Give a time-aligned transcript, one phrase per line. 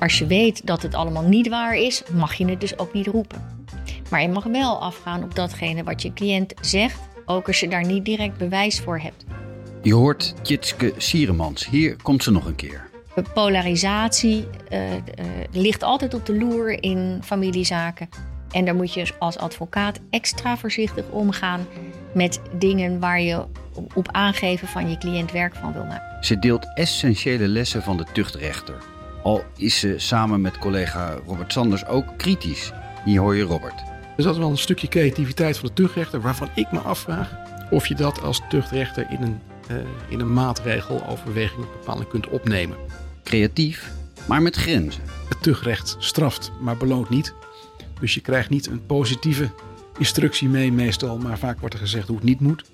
[0.00, 3.06] Als je weet dat het allemaal niet waar is, mag je het dus ook niet
[3.06, 3.42] roepen.
[4.10, 7.86] Maar je mag wel afgaan op datgene wat je cliënt zegt, ook als je daar
[7.86, 9.24] niet direct bewijs voor hebt.
[9.82, 11.68] Je hoort Tjitske Sieremans.
[11.68, 12.88] Hier komt ze nog een keer.
[13.34, 14.98] Polarisatie uh, uh,
[15.50, 18.08] ligt altijd op de loer in familiezaken.
[18.50, 21.66] En daar moet je als advocaat extra voorzichtig omgaan
[22.14, 23.44] met dingen waar je
[23.94, 26.24] op aangeven van je cliënt werk van wil maken.
[26.24, 28.74] Ze deelt essentiële lessen van de tuchtrechter.
[29.22, 32.72] Al is ze samen met collega Robert Sanders ook kritisch.
[33.04, 33.82] Hier hoor je Robert.
[34.16, 37.34] Er zat wel een stukje creativiteit van de tuchtrechter waarvan ik me afvraag
[37.70, 39.76] of je dat als tuchtrechter in een, uh,
[40.08, 42.76] in een maatregeloverweging bepaling kunt opnemen.
[43.24, 43.90] Creatief,
[44.26, 45.02] maar met grenzen.
[45.28, 47.34] Het tuchtrecht straft, maar beloont niet.
[48.00, 49.50] Dus je krijgt niet een positieve
[49.98, 52.64] instructie mee meestal, maar vaak wordt er gezegd hoe het niet moet.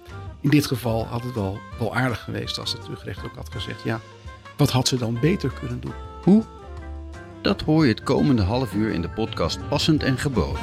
[0.40, 3.82] In dit geval had het wel, wel aardig geweest als het tuchtrecht ook had gezegd,
[3.82, 4.00] ja,
[4.56, 5.92] wat had ze dan beter kunnen doen?
[6.26, 6.44] Hoe?
[7.42, 10.62] Dat hoor je het komende half uur in de podcast Passend en Geboden.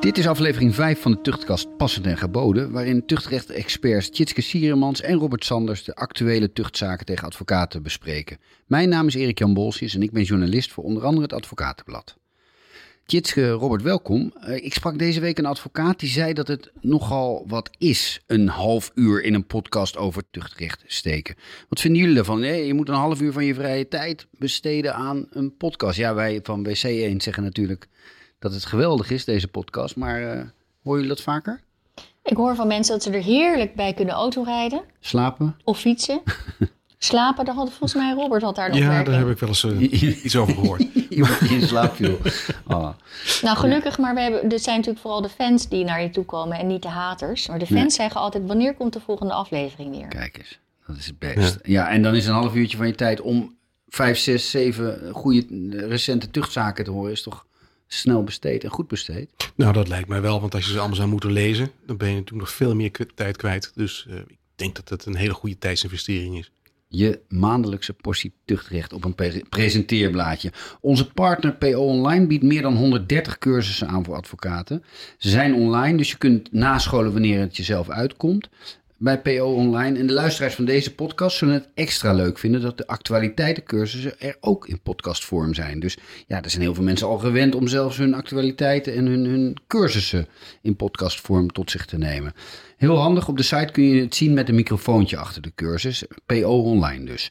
[0.00, 5.18] Dit is aflevering 5 van de Tuchtkast Passend en Geboden, waarin tuchtrecht-experts Tjitske Sieremans en
[5.18, 8.38] Robert Sanders de actuele tuchtzaken tegen advocaten bespreken.
[8.66, 12.20] Mijn naam is Erik-Jan Bolsjes en ik ben journalist voor onder andere het Advocatenblad.
[13.06, 14.32] Tjitske, Robert, welkom.
[14.40, 18.48] Eh, ik sprak deze week een advocaat die zei dat het nogal wat is, een
[18.48, 21.36] half uur in een podcast over tuchtrecht steken.
[21.68, 22.40] Wat vinden jullie ervan?
[22.40, 25.96] Nee, je moet een half uur van je vrije tijd besteden aan een podcast.
[25.96, 27.88] Ja, wij van WC1 zeggen natuurlijk
[28.38, 29.96] dat het geweldig is, deze podcast.
[29.96, 30.42] Maar uh,
[30.82, 31.60] hoor jullie dat vaker?
[32.22, 34.82] Ik hoor van mensen dat ze er heerlijk bij kunnen autorijden.
[35.00, 35.56] Slapen?
[35.64, 36.22] Of fietsen.
[37.04, 39.64] Slapen, daar had volgens mij Robert had daar nog Ja, daar heb ik wel eens
[39.64, 40.84] uh, iets over gehoord.
[41.08, 42.18] Iemand die in slaap viel.
[42.66, 42.88] Oh.
[43.42, 46.24] Nou, gelukkig, maar we hebben, er zijn natuurlijk vooral de fans die naar je toe
[46.24, 47.48] komen en niet de haters.
[47.48, 47.90] Maar de fans nee.
[47.90, 50.08] zeggen altijd, wanneer komt de volgende aflevering weer?
[50.08, 51.58] Kijk eens, dat is het best.
[51.62, 51.82] Ja.
[51.82, 53.56] ja, en dan is een half uurtje van je tijd om
[53.88, 55.46] vijf, zes, zeven goede
[55.88, 57.46] recente tuchtzaken te horen, is toch
[57.86, 59.30] snel besteed en goed besteed?
[59.54, 62.08] Nou, dat lijkt mij wel, want als je ze allemaal zou moeten lezen, dan ben
[62.08, 63.72] je natuurlijk nog veel meer tijd kwijt.
[63.74, 66.50] Dus uh, ik denk dat het een hele goede tijdsinvestering is.
[66.94, 70.52] Je maandelijkse portie tuchtrecht op een pre presenteerblaadje.
[70.80, 74.84] Onze partner PO Online biedt meer dan 130 cursussen aan voor advocaten.
[75.18, 78.48] Ze zijn online, dus je kunt nascholen wanneer het jezelf uitkomt
[79.02, 79.98] bij PO Online.
[79.98, 84.36] En de luisteraars van deze podcast zullen het extra leuk vinden dat de actualiteitencursussen er
[84.40, 85.80] ook in podcastvorm zijn.
[85.80, 89.24] Dus ja, er zijn heel veel mensen al gewend om zelfs hun actualiteiten en hun,
[89.24, 90.26] hun cursussen
[90.62, 92.32] in podcastvorm tot zich te nemen.
[92.82, 96.04] Heel handig, op de site kun je het zien met een microfoontje achter de cursus.
[96.26, 97.30] PO Online dus.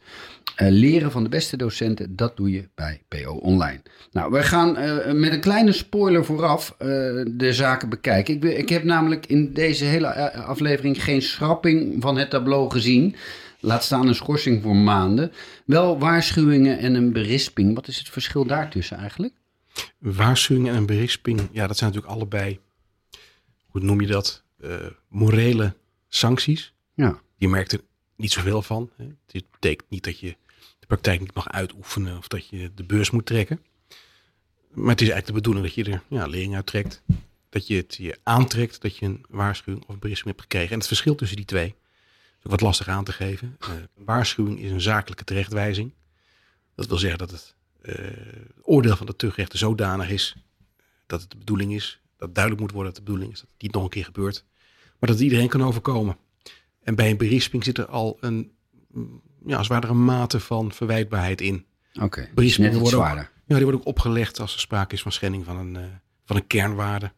[0.58, 3.82] Uh, leren van de beste docenten, dat doe je bij PO Online.
[4.12, 6.88] Nou, we gaan uh, met een kleine spoiler vooraf uh,
[7.28, 8.36] de zaken bekijken.
[8.36, 13.16] Ik, ik, heb namelijk in deze hele aflevering geen schrapping van het tableau gezien.
[13.60, 15.32] Laat staan een schorsing voor maanden.
[15.66, 17.76] Wel waarschuwingen en een berisping.
[17.76, 19.34] Wat is het verschil daartussen eigenlijk?
[19.98, 22.60] Waarschuwingen en een berisping, ja, dat zijn natuurlijk allebei,
[23.68, 24.44] hoe noem je dat?
[25.08, 25.76] Morele
[26.08, 26.74] sancties.
[26.94, 27.22] Ja.
[27.36, 27.82] Je merkt er
[28.16, 28.90] niet zoveel van.
[29.26, 30.36] Dit betekent niet dat je
[30.80, 33.62] de praktijk niet mag uitoefenen of dat je de beurs moet trekken.
[34.72, 37.02] Maar het is eigenlijk de bedoeling dat je er ja, lering uit trekt.
[37.50, 40.72] Dat je het je aantrekt dat je een waarschuwing of een berisping hebt gekregen.
[40.72, 41.76] En het verschil tussen die twee
[42.40, 43.58] is ook wat lastig aan te geven.
[43.62, 45.94] Uh, waarschuwing is een zakelijke terechtwijzing.
[46.76, 48.12] Dat wil zeggen dat het uh,
[48.62, 50.36] oordeel van de tuchtrechter zodanig is
[51.06, 53.62] dat het de bedoeling is, dat duidelijk moet worden dat de bedoeling is dat het
[53.62, 54.46] niet nog een keer gebeurt.
[55.02, 56.18] Maar dat het iedereen kan overkomen.
[56.84, 58.52] En bij een berisping zit er al een,
[59.46, 61.66] ja, als het ware een mate van verwijtbaarheid in.
[61.94, 63.06] Oké, okay, berispingen worden ook,
[63.46, 65.82] ja, die worden ook opgelegd als er sprake is van schending van een, uh,
[66.26, 67.12] van een kernwaarde.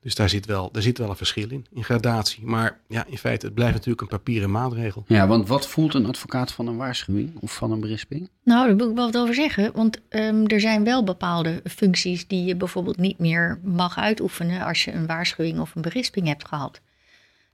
[0.00, 2.44] Dus daar zit, wel, daar zit wel een verschil in, in gradatie.
[2.44, 5.04] Maar ja, in feite, het blijft natuurlijk een papieren maatregel.
[5.06, 8.30] Ja, want wat voelt een advocaat van een waarschuwing of van een berisping?
[8.44, 9.72] Nou, daar wil ik wel wat over zeggen.
[9.74, 14.84] Want um, er zijn wel bepaalde functies die je bijvoorbeeld niet meer mag uitoefenen als
[14.84, 16.80] je een waarschuwing of een berisping hebt gehad.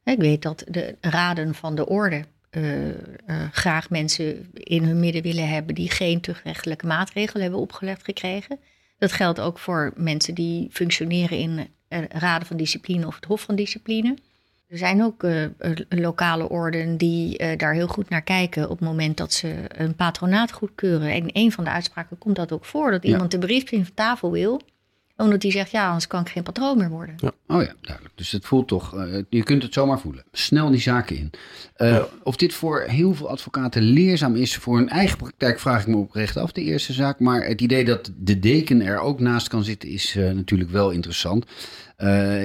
[0.04, 2.94] Ik weet dat de raden van de orde uh, uh,
[3.52, 8.58] graag mensen in hun midden willen hebben die geen tuchtrechtelijke maatregelen hebben opgelegd gekregen.
[8.98, 13.40] Dat geldt ook voor mensen die functioneren in uh, raden van discipline of het hof
[13.40, 14.16] van discipline.
[14.68, 15.26] Er zijn ook
[15.88, 20.52] lokale orden die daar heel goed naar kijken op het moment dat ze een patronaat
[20.52, 21.10] goedkeuren.
[21.10, 23.08] En een van de uitspraken komt dat ook voor, dat ja.
[23.08, 24.60] iemand de berisping van tafel wil
[25.16, 27.14] omdat hij zegt, ja, anders kan ik geen patroon meer worden.
[27.18, 27.32] Ja.
[27.46, 28.16] Oh ja, duidelijk.
[28.16, 30.24] Dus het voelt toch, uh, je kunt het zomaar voelen.
[30.32, 31.30] Snel die zaken in.
[31.76, 32.06] Uh, ja.
[32.22, 35.96] Of dit voor heel veel advocaten leerzaam is voor hun eigen praktijk, vraag ik me
[35.96, 37.20] oprecht af, de eerste zaak.
[37.20, 40.90] Maar het idee dat de deken er ook naast kan zitten, is uh, natuurlijk wel
[40.90, 41.44] interessant.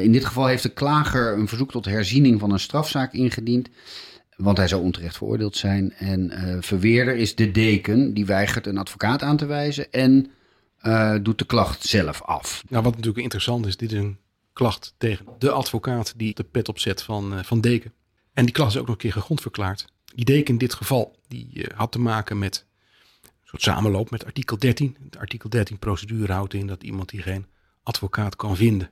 [0.01, 3.69] in dit geval heeft de klager een verzoek tot herziening van een strafzaak ingediend.
[4.35, 5.93] want hij zou onterecht veroordeeld zijn.
[5.93, 10.31] En eh, Verweerder is de deken die weigert een advocaat aan te wijzen en
[10.79, 12.63] eh, doet de klacht zelf af.
[12.69, 14.17] Nou, wat natuurlijk interessant is, dit is een
[14.53, 17.93] klacht tegen de advocaat die de pet opzet van, eh, van deken.
[18.33, 19.85] En die klacht is ook nog een keer gegrond verklaard.
[20.15, 22.65] Die deken in dit geval, die eh, had te maken met
[23.23, 24.97] een soort samenloop met artikel 13.
[25.09, 27.45] De artikel 13 procedure houdt in dat iemand die geen
[27.83, 28.91] advocaat kan vinden,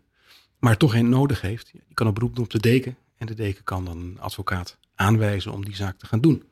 [0.59, 2.97] maar toch geen nodig heeft, die kan een beroep doen op de deken.
[3.17, 6.43] En de deken kan dan een advocaat aanwijzen om die zaak te gaan doen.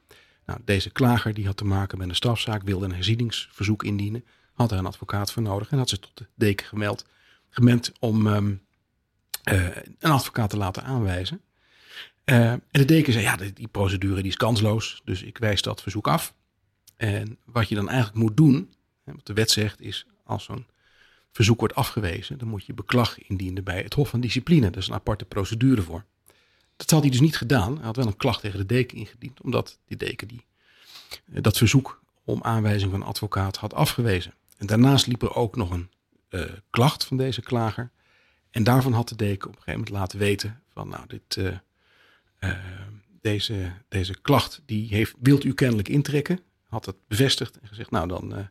[0.45, 4.71] Nou, deze klager die had te maken met een strafzaak, wilde een herzieningsverzoek indienen, had
[4.71, 7.05] er een advocaat voor nodig en had ze tot de deken gemeld,
[7.49, 8.53] gemeld om ehm,
[9.43, 11.41] eh, een advocaat te laten aanwijzen.
[12.23, 15.81] Eh, en de deken zei, ja, die, procedure die is kansloos, dus ik wijs dat
[15.81, 16.33] verzoek af.
[16.95, 18.73] En wat je dan eigenlijk moet doen,
[19.03, 20.65] wat de wet zegt, is als zo'n
[21.31, 24.69] verzoek wordt afgewezen, dan moet je beklag indienen bij het Hof van Discipline.
[24.69, 26.05] Dat is een aparte procedure voor.
[26.75, 27.75] Dat had hij dus niet gedaan.
[27.75, 30.45] Hij had wel een klacht tegen de deken ingediend, omdat die deken die,
[31.33, 34.33] eh, dat verzoek om aanwijzing van een advocaat had afgewezen.
[34.57, 35.89] En daarnaast liep er ook nog een
[36.29, 37.91] eh, klacht van deze klager.
[38.51, 41.57] En daarvan had de deken op een gegeven moment laten weten van nou, dit, eh,
[42.39, 42.59] eh,
[43.21, 46.39] deze, deze klacht die heeft, wilt u kennelijk intrekken.
[46.67, 48.49] Had het bevestigd en gezegd nou dan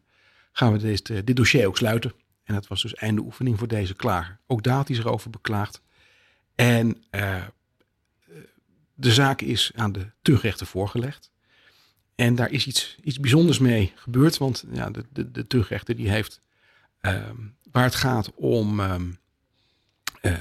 [0.53, 2.12] gaan we dit, dit dossier ook sluiten.
[2.45, 4.41] En dat was dus einde oefening voor deze klager.
[4.47, 5.83] Ook daar had hij zich over beklaagd.
[6.55, 7.05] En
[8.95, 11.33] de zaak is aan de tuchtrechter voorgelegd.
[12.15, 14.39] En daar is iets, iets bijzonders mee gebeurd.
[14.39, 16.41] Want ja, de, de, de tuchtrechter die heeft,
[17.01, 17.37] ehm,
[17.73, 19.11] waar het gaat om ehm,
[20.21, 20.37] eh,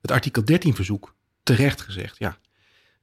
[0.00, 2.18] het artikel 13 verzoek, terecht gezegd.
[2.18, 2.38] Ja,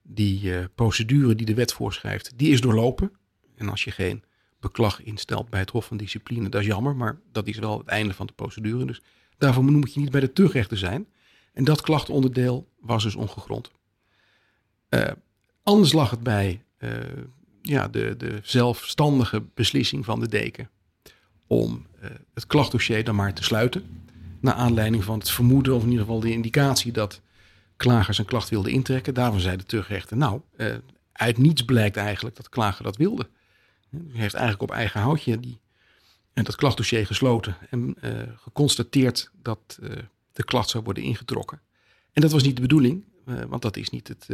[0.02, 3.12] die eh, procedure die de wet voorschrijft, die is doorlopen.
[3.56, 4.24] En als je geen
[4.60, 6.96] beklag instelt bij het Hof van Discipline, dat is jammer.
[6.96, 8.86] Maar dat is wel het einde van de procedure.
[8.86, 9.02] Dus
[9.38, 11.08] daarvoor moet je niet bij de tuchtrechter zijn.
[11.54, 13.72] En dat klachtonderdeel was dus ongegrond.
[14.90, 15.12] Eh,
[15.64, 16.64] anders lag het bij
[17.64, 20.70] ja, de, de zelfstandige beslissing van de deken
[21.48, 24.06] om eh, het klachtdossier dan maar te sluiten.
[24.40, 27.22] Naar aanleiding van het vermoeden, of in ieder geval de indicatie dat
[27.78, 29.14] klager zijn klacht wilde intrekken.
[29.14, 30.76] Daarvan zei de terugrechter, nou, eh,
[31.12, 33.30] uit niets blijkt eigenlijk dat klager dat wilde.
[33.90, 35.60] Hij heeft eigenlijk op eigen houtje die,
[36.34, 39.80] en dat klachtdossier gesloten en eh, geconstateerd dat
[40.34, 41.62] de klacht zou worden ingetrokken.
[42.12, 44.28] En dat was niet de bedoeling, want dat is niet het,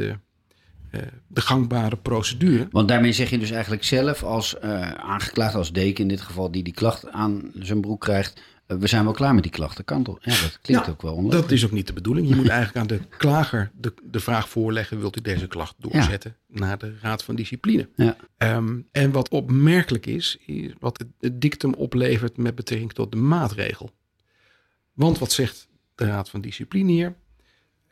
[1.28, 2.68] de gangbare procedure.
[2.72, 6.52] Want daarmee zeg je dus eigenlijk zelf als eh aangeklaagd, als deken in dit geval,
[6.52, 8.42] die die klacht aan zijn broek krijgt.
[8.66, 9.78] eh, we zijn wel klaar met die klacht.
[9.78, 10.18] Dat kan toch?
[10.22, 11.40] Ja, dat klinkt Ja, ook wel onlogisch.
[11.42, 12.28] Dat is ook niet de bedoeling.
[12.30, 16.36] Je moet eigenlijk aan de klager de, de vraag voorleggen: wilt u deze klacht doorzetten
[16.48, 17.90] naar de Raad van Discipline?
[17.96, 18.16] Ja.
[18.38, 23.18] Ehm, en wat opmerkelijk is, is wat het, het dictum oplevert met betrekking tot de
[23.18, 23.92] maatregel.
[24.94, 27.16] Want wat zegt de Raad van Discipline hier?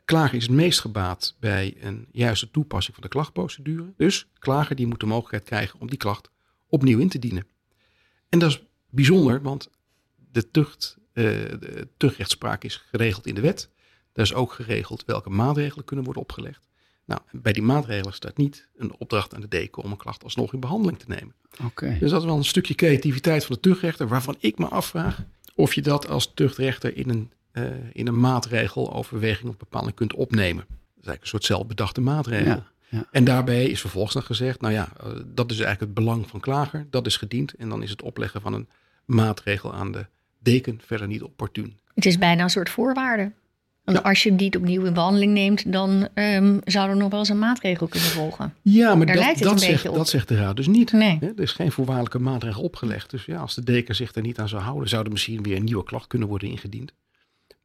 [0.08, 3.92] Klager is het meest gebaat bij een juiste toepassing van de klachtprocedure.
[3.96, 6.30] Dus klager die moet de mogelijkheid krijgen om die klacht
[6.68, 7.46] opnieuw in te dienen.
[8.28, 9.70] En dat is bijzonder, want
[10.32, 13.70] de, tucht, eh, de tuchtrechtspraak is geregeld in de wet.
[14.12, 16.68] Daar is ook geregeld welke maatregelen kunnen worden opgelegd.
[17.04, 20.52] Nou, bij die maatregelen staat niet een opdracht aan de deken om een klacht alsnog
[20.52, 21.34] in behandeling te nemen.
[21.64, 21.96] Oké.
[22.00, 25.24] Dus dat is wel een stukje creativiteit van de tuchtrechter, waarvan ik me afvraag
[25.54, 27.32] of je dat als tuchtrechter in een,
[27.92, 30.64] in een maatregel, overweging of bepaling kunt opnemen.
[30.68, 32.46] Dat is eigenlijk een soort zelfbedachte maatregel.
[32.46, 33.06] Ja, ja.
[33.10, 36.40] En daarbij is vervolgens dan gezegd, nou ja, eh, dat is eigenlijk het belang van
[36.40, 37.54] klager, dat is gediend.
[37.54, 38.68] En dan is het opleggen van een
[39.04, 40.06] maatregel aan de
[40.38, 41.78] deken verder niet opportun.
[41.94, 43.32] Het is bijna een soort voorwaarde.
[43.92, 47.28] Want als je die opnieuw in behandeling neemt, dan ehm, zou er nog wel eens
[47.28, 48.54] een maatregel kunnen volgen.
[48.62, 49.94] Ja, maar Daar dat, lijkt het dat, een zegt, op.
[49.94, 50.92] dat zegt de raad dus niet.
[50.92, 51.16] Nee.
[51.20, 53.10] Hè, Er is geen voorwaardelijke maatregel opgelegd.
[53.10, 55.56] Dus ja, als de deken zich er niet aan zou houden, zou er misschien weer
[55.56, 56.92] een nieuwe klacht kunnen worden ingediend.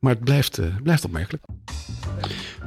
[0.03, 1.43] Maar het blijft, eh, blijft opmerkelijk.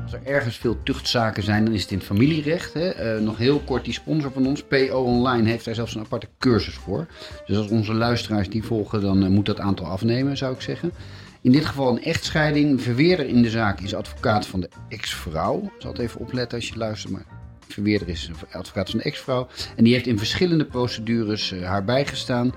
[0.02, 2.74] Als er ergens veel tuchtzaken zijn, dan is het in het familierecht.
[2.74, 2.88] Hè.
[2.88, 6.28] Eh, nog heel kort, die sponsor van ons, PO Online, heeft daar zelfs een aparte
[6.38, 7.06] cursus voor.
[7.46, 10.92] Dus als onze luisteraars die volgen, dan eh, moet dat aantal afnemen, zou ik zeggen.
[11.40, 12.82] In dit geval een echtscheiding.
[12.82, 15.70] Verweerder in de zaak is advocaat van de ex-vrouw.
[15.78, 17.24] Zal het even opletten als je luistert, maar
[17.68, 19.48] Verweerder is advocaat van de ex-vrouw.
[19.76, 22.54] En die heeft in verschillende procedures haar bijgestaan.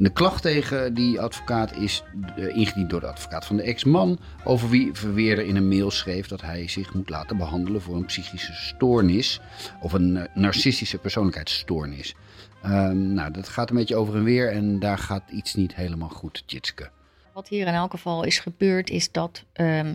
[0.00, 2.02] De klacht tegen die advocaat is
[2.36, 6.28] eh, ingediend door de advocaat van de ex-man, over wie Verweerder in een mail schreef
[6.28, 9.40] dat hij zich moet laten behandelen voor een psychische stoornis
[9.80, 12.14] of een eh, narcistische persoonlijkheidsstoornis.
[12.62, 16.08] Ehm, nou, dat gaat een beetje over en weer en daar gaat iets niet helemaal
[16.08, 16.90] goed, Jitske.
[17.32, 19.94] Wat hier in elk geval is gebeurd, is dat ehm,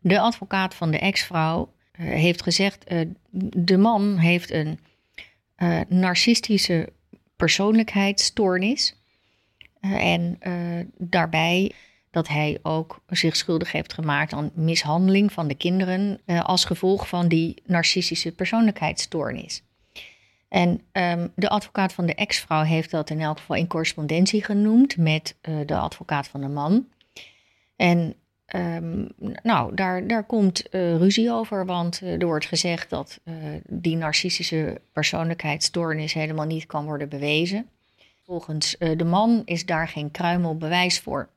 [0.00, 2.84] de advocaat van de ex-vrouw eh, heeft gezegd:
[3.56, 4.78] de man heeft een
[5.88, 6.88] narcistische
[7.36, 8.95] persoonlijkheidsstoornis.
[9.80, 10.52] Eh, en eh,
[10.98, 11.72] daarbij
[12.10, 17.08] dat hij ook zich schuldig heeft gemaakt aan mishandeling van de kinderen eh, als gevolg
[17.08, 19.62] van die narcistische persoonlijkheidsstoornis.
[20.48, 24.96] En um, de advocaat van de ex-vrouw heeft dat in elk geval in correspondentie genoemd
[24.96, 26.86] met uh, de advocaat van de man.
[27.76, 28.14] En
[28.56, 29.08] um,
[29.42, 33.20] nou, daar, daar komt ruzie over, want er wordt gezegd dat
[33.68, 37.66] die narcistische persoonlijkheidsstoornis helemaal niet kan worden bewezen.
[38.26, 41.28] Volgens de man is daar geen kruimel bewijs voor.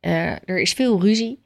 [0.00, 1.42] er is veel ruzie.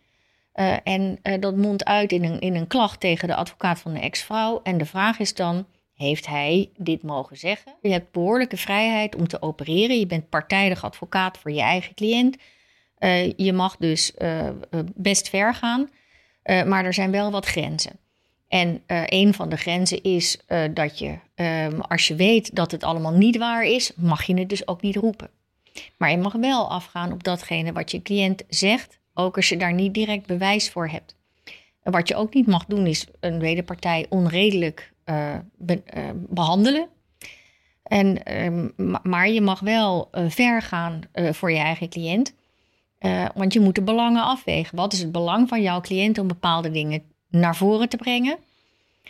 [0.84, 4.60] en dat mondt uit in een, in een klacht tegen de advocaat van de ex-vrouw.
[4.62, 7.74] En de vraag is dan: heeft hij dit mogen zeggen.
[7.82, 9.98] Je hebt behoorlijke vrijheid om te opereren.
[9.98, 12.36] Je bent partijdig advocaat voor je eigen cliënt.
[13.36, 14.12] Je mag dus
[14.94, 15.90] best ver gaan,
[16.42, 17.98] maar er zijn wel wat grenzen.
[18.48, 20.38] En een van de grenzen is
[20.74, 24.48] dat je, um, als je weet dat het allemaal niet waar is, mag je het
[24.48, 25.30] dus ook niet roepen.
[25.96, 29.74] Maar je mag wel afgaan op datgene wat je cliënt zegt, ook als je daar
[29.74, 31.16] niet direct bewijs voor hebt.
[31.82, 35.34] En wat je ook niet mag doen, is een wederpartij onredelijk uh,
[36.14, 36.88] behandelen.
[37.82, 42.34] En, uh, maar je mag wel eh, ver gaan voor je eigen cliënt.
[43.34, 44.76] want je moet de belangen afwegen.
[44.76, 48.38] Wat is het belang van jouw cliënt om bepaalde dingen naar voren te brengen?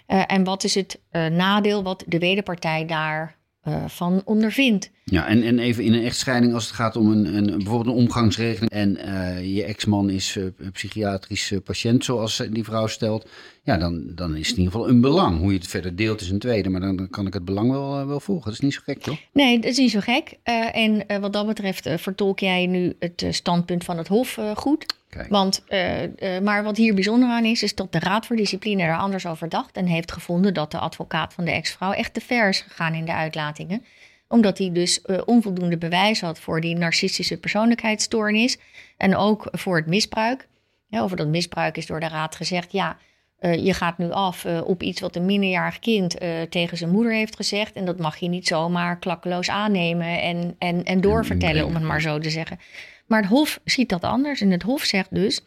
[0.07, 4.91] en wat is het nadeel wat de wederpartij daar uh, van ondervindt.
[5.11, 8.03] Ja, en, en even in een echtscheiding als het gaat om een, een bijvoorbeeld een
[8.03, 13.29] omgangsregeling en uh, je ex-man is uh, psychiatrisch patiënt, zoals die vrouw stelt,
[13.63, 15.39] ja, dan, dan is het in ieder geval een belang.
[15.39, 17.71] Hoe je het verder deelt is een tweede, maar dan, dan kan ik het belang
[17.71, 18.45] wel, wel volgen.
[18.45, 19.19] Dat is niet zo gek, toch?
[19.33, 20.35] Nee, dat is niet zo gek.
[20.73, 24.87] en wat dat betreft vertolk jij nu het standpunt van het Hof goed.
[25.09, 25.29] Kijk.
[25.29, 26.09] Want, uh, uh,
[26.43, 29.49] maar wat hier bijzonder aan is, is dat de Raad voor Discipline er anders over
[29.49, 32.95] dacht en heeft gevonden dat de advocaat van de ex-vrouw echt te ver is gegaan
[32.95, 33.85] in de uitlatingen.
[34.29, 38.59] Omdat hij dus uh, onvoldoende bewijs had voor die narcistische persoonlijkheidsstoornis
[38.97, 40.49] en ook voor het misbruik.
[40.87, 42.99] Ja, over dat misbruik is door de Raad gezegd, ja,
[43.41, 46.17] je gaat nu af op iets wat een minderjarig kind
[46.51, 47.73] tegen zijn moeder heeft gezegd.
[47.73, 52.01] En dat mag je niet zomaar klakkeloos aannemen en, en, en doorvertellen, om het maar
[52.01, 52.59] zo te zeggen.
[53.07, 54.41] Maar het Hof ziet dat anders.
[54.41, 55.41] En het Hof zegt dus: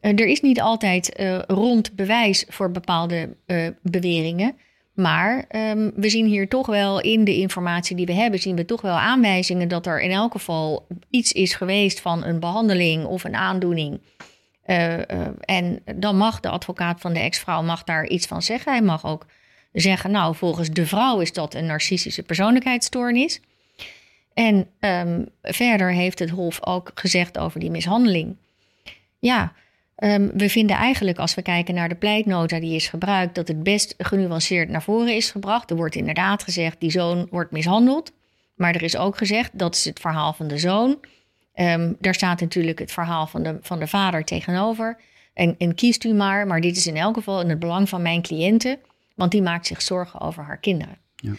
[0.00, 3.36] er is niet altijd rond bewijs voor bepaalde
[3.82, 4.56] beweringen.
[4.92, 8.64] Maar um, we zien hier toch wel in de informatie die we hebben, zien we
[8.64, 13.24] toch wel aanwijzingen dat er in elk geval iets is geweest van een behandeling of
[13.24, 14.00] een aandoening.
[15.40, 18.72] en dan mag de advocaat van de ex-vrouw mag daar iets van zeggen.
[18.72, 19.26] Hij mag ook
[19.72, 23.40] zeggen, nou, volgens de vrouw is dat een narcistische persoonlijkheidsstoornis.
[24.34, 28.36] En um, verder heeft het Hof ook gezegd over die mishandeling.
[29.18, 29.52] Ja,
[30.02, 33.62] um, we vinden eigenlijk als we kijken naar de pleitnota die is gebruikt, dat het
[33.62, 35.70] best genuanceerd naar voren is gebracht.
[35.70, 38.12] Er wordt inderdaad gezegd, die zoon wordt mishandeld.
[38.54, 40.98] Maar er is ook gezegd, dat is het verhaal van de zoon.
[41.54, 45.00] Um, daar staat natuurlijk het verhaal van de, van de vader tegenover.
[45.34, 48.02] En, en kiest u maar, maar dit is in elk geval in het belang van
[48.02, 48.78] mijn cliënten,
[49.14, 50.98] want die maakt zich zorgen over haar kinderen.
[51.16, 51.32] Ja.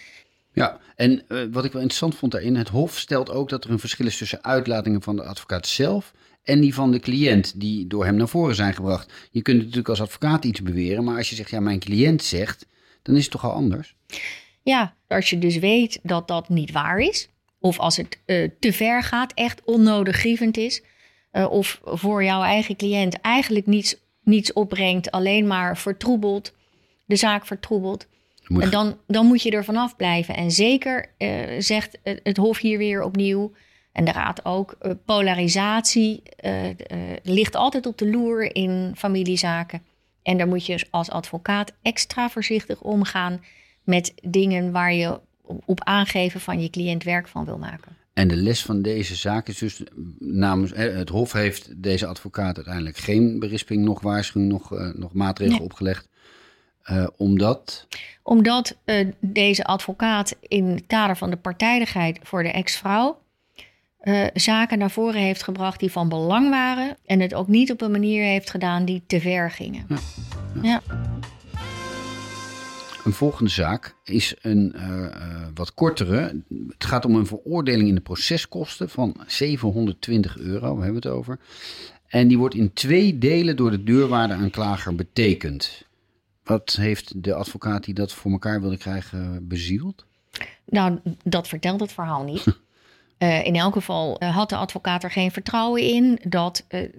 [0.53, 3.71] Ja, en uh, wat ik wel interessant vond daarin, het Hof stelt ook dat er
[3.71, 7.87] een verschil is tussen uitlatingen van de advocaat zelf en die van de cliënt, die
[7.87, 9.13] door hem naar voren zijn gebracht.
[9.31, 12.67] Je kunt natuurlijk als advocaat iets beweren, maar als je zegt, ja, mijn cliënt zegt,
[13.01, 13.95] dan is het toch al anders?
[14.61, 17.29] Ja, als je dus weet dat dat niet waar is,
[17.59, 20.83] of als het uh, te ver gaat, echt onnodig grievend is,
[21.31, 26.53] uh, of voor jouw eigen cliënt eigenlijk niets, niets opbrengt, alleen maar vertroebelt,
[27.05, 28.07] de zaak vertroebelt
[28.47, 30.35] en dan, dan moet je er vanaf blijven.
[30.35, 33.51] En zeker uh, zegt het Hof hier weer opnieuw,
[33.91, 36.69] en de Raad ook, uh, polarisatie uh,
[37.23, 39.81] ligt altijd op de loer in familiezaken.
[40.23, 43.43] En daar moet je als advocaat extra voorzichtig omgaan
[43.83, 45.19] met dingen waar je
[45.65, 47.97] op aangeven van je cliënt werk van wil maken.
[48.13, 49.83] En de les van deze zaak is dus
[50.19, 55.69] namens het Hof heeft deze advocaat uiteindelijk geen berisping, nog waarschuwing, nog, nog maatregelen nee.
[55.69, 56.09] opgelegd.
[56.91, 57.87] Uh, omdat?
[58.23, 63.21] Omdat uh, deze advocaat in het kader van de partijdigheid voor de ex-vrouw
[64.03, 67.81] uh, zaken naar voren heeft gebracht die van belang waren en het ook niet op
[67.81, 69.85] een manier heeft gedaan die te ver gingen.
[69.89, 69.97] Ja.
[70.61, 70.81] ja.
[73.03, 74.75] Een volgende zaak is een
[75.53, 76.43] wat kortere.
[76.69, 81.39] Het gaat om een veroordeling in de proceskosten van 720 euro, we hebben het over.
[82.07, 85.85] En die wordt in twee delen door de deurwaarde-aanklager betekend.
[86.43, 90.05] Wat heeft de advocaat die dat voor elkaar wilde krijgen bezield?
[90.65, 92.45] Nou, dat vertelt het verhaal niet.
[93.19, 96.89] Uh, in elk geval uh, had de advocaat er geen vertrouwen in dat uh,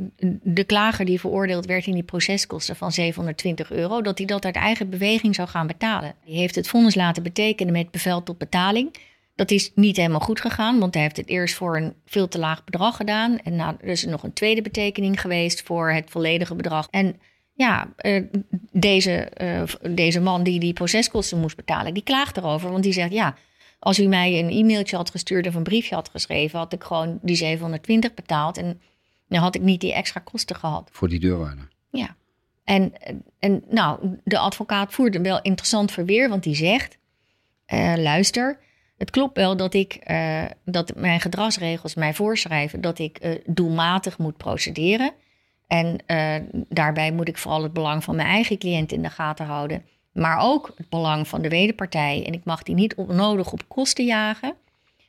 [0.42, 4.56] de klager die veroordeeld werd in die proceskosten van 720 euro, dat hij dat uit
[4.56, 6.14] eigen beweging zou gaan betalen.
[6.24, 8.96] Die heeft het vonnis laten betekenen met bevel tot betaling.
[9.34, 12.38] Dat is niet helemaal goed gegaan, want hij heeft het eerst voor een veel te
[12.38, 13.38] laag bedrag gedaan.
[13.38, 16.88] En nou, er is nog een tweede betekening geweest voor het volledige bedrag.
[16.90, 17.16] En
[17.54, 18.24] ja, uh,
[18.72, 22.70] deze, uh, deze man die die proceskosten moest betalen, die klaagt erover.
[22.70, 23.36] Want die zegt, ja,
[23.78, 27.18] Als u mij een e-mailtje had gestuurd of een briefje had geschreven, had ik gewoon
[27.22, 28.58] die 720 betaald.
[28.58, 28.80] En
[29.28, 30.88] dan had ik niet die extra kosten gehad.
[30.92, 31.68] Voor die deurwaarder.
[31.90, 32.16] Ja.
[32.64, 32.92] En,
[33.38, 36.98] en nou, de advocaat voert een wel interessant verweer, want die zegt:
[37.66, 38.58] eh, luister,
[38.96, 44.18] het klopt wel dat ik eh, dat mijn gedragsregels mij voorschrijven dat ik eh, doelmatig
[44.18, 45.12] moet procederen.
[45.66, 46.34] En eh,
[46.68, 49.84] daarbij moet ik vooral het belang van mijn eigen cliënt in de gaten houden.
[50.12, 52.24] Maar ook het belang van de wederpartij.
[52.26, 54.54] En ik mag die niet onnodig op kosten jagen.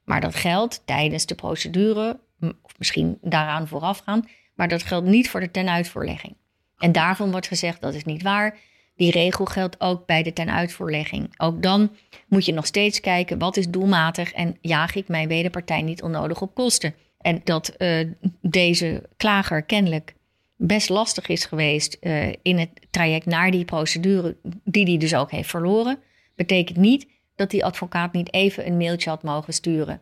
[0.04, 2.20] Maar dat geldt tijdens de procedure,
[2.62, 4.28] of misschien daaraan voorafgaan.
[4.56, 6.36] Maar dat geldt niet voor de tenuitvoerlegging.
[6.78, 8.58] En daarvan wordt gezegd dat is niet waar.
[8.96, 11.34] Die regel geldt ook bij de tenuitvoerlegging.
[11.38, 11.92] Ook dan
[12.28, 16.42] moet je nog steeds kijken wat is doelmatig en jaag ik mijn wederpartij niet onnodig
[16.42, 16.96] op kosten.
[17.18, 18.08] En dat eh,
[18.42, 20.15] deze klager kennelijk
[20.58, 25.32] best lastig is geweest eh, in het traject naar die procedure, die hij dus ook
[25.32, 25.98] heeft verloren,
[26.36, 30.02] betekent niet dat die advocaat niet even een mailtje had mogen sturen.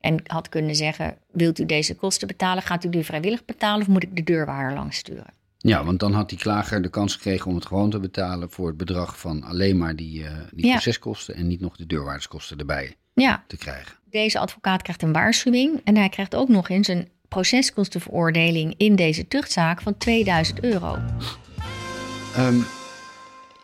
[0.00, 2.62] En had kunnen zeggen: Wilt u deze kosten betalen?
[2.62, 5.38] Gaat u die vrijwillig betalen of moet ik de deurwaarder langs sturen?
[5.58, 8.66] Ja, want dan had die klager de kans gekregen om het gewoon te betalen voor
[8.66, 10.72] het bedrag van alleen maar die, eh, die Ja.
[10.72, 13.96] proceskosten en niet nog de deurwaarderskosten erbij Ja, te krijgen.
[14.10, 19.28] deze advocaat krijgt een waarschuwing en hij krijgt ook nog eens een proceskostenveroordeling in deze
[19.28, 20.98] tuchtzaak van 2000 euro.
[22.34, 22.58] Ehm,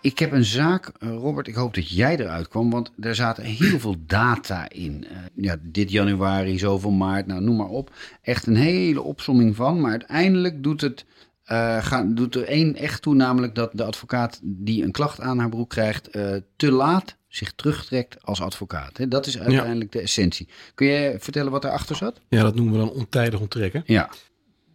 [0.00, 3.44] ik heb een zaak, eh, Robert, ik hoop dat jij eruit kwam, want er zaten
[3.44, 5.06] heel veel data in.
[5.10, 7.90] Eh, ja, dit januari, zoveel maart, nou noem maar op.
[8.22, 11.04] Echt een hele opsomming van, maar uiteindelijk doet het...
[11.46, 15.38] eh, gaat, doet er één echt toe, namelijk dat de advocaat die een klacht aan
[15.38, 18.96] haar broek krijgt, eh, te laat zich terugtrekt als advocaat.
[18.96, 19.08] Hè?
[19.08, 20.48] Dat is uiteindelijk de essentie.
[20.74, 22.20] Kun je vertellen wat erachter zat?
[22.28, 23.82] Ja, dat noemen we dan ontijdig onttrekken.
[23.86, 24.10] Ja,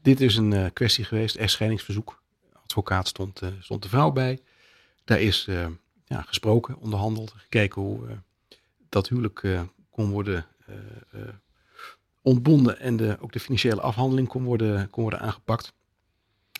[0.02, 2.22] Dit is een eh, kwestie geweest, echtscheidingsverzoek.
[2.64, 4.40] Advocaat stond, stond de vrouw bij.
[5.06, 5.48] Daar is
[6.06, 8.00] ja, gesproken, onderhandeld, gekeken hoe
[8.90, 9.48] dat huwelijk
[9.90, 10.46] kon worden
[12.22, 15.74] ontbonden en de, ook de financiële afhandeling kon worden, kon worden aangepakt.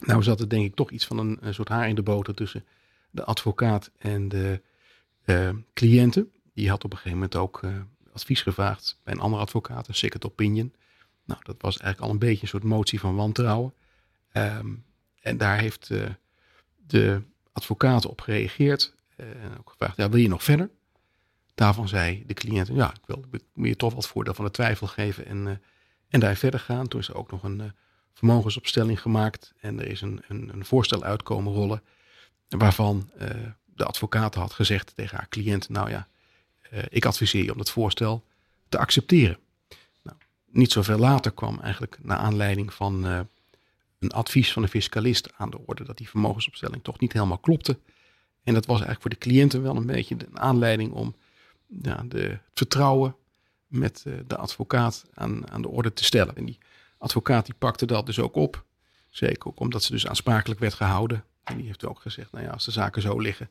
[0.02, 2.66] Nou zat er denk ik toch iets van een, soort haar in de boter tussen
[3.10, 4.62] de advocaat en de
[5.22, 6.32] eh, cliënten.
[6.54, 7.72] Die had op een gegeven moment ook eh,
[8.14, 10.74] advies gevraagd bij een andere advocaat, een second opinion.
[11.26, 13.74] Nou, dat was eigenlijk al een beetje een soort motie van wantrouwen.
[14.32, 14.74] Ehm,
[15.22, 16.10] en daar heeft eh,
[16.88, 20.70] de advocaat op gereageerd en ook gevraagd, ja, wil je nog verder?
[21.56, 24.52] Daarvan zei de cliënt, ja, ik wil, ik wil je toch wat voordeel van de
[24.52, 25.62] twijfel geven en,
[26.10, 26.88] en daar verder gaan.
[26.88, 27.74] Toen is er ook nog een
[28.14, 31.82] vermogensopstelling gemaakt en er is een, een, een voorstel uitkomen rollen
[32.58, 33.30] waarvan eh,
[33.66, 36.08] de advocaat had gezegd tegen haar cliënt, nou ja,
[36.62, 38.24] eh, ik adviseer je om dat voorstel
[38.70, 39.38] te accepteren.
[40.04, 43.20] Nou, niet zoveel later kwam eigenlijk naar aanleiding van eh,
[44.00, 47.80] een advies van de fiscalist aan de orde dat die vermogensopstelling toch niet helemaal klopte.
[48.44, 51.16] En dat was eigenlijk voor de cliënten wel een beetje een aanleiding om
[51.82, 53.16] ja, de, het vertrouwen
[53.68, 56.36] met de advocaat aan, aan de orde te stellen.
[56.36, 56.58] En die
[57.02, 58.66] advocaat die pakte dat dus ook op.
[59.10, 61.24] Zeker ook omdat ze dus aansprakelijk werd gehouden.
[61.44, 63.50] En die heeft ook gezegd, nou ja, als de zaken zo liggen,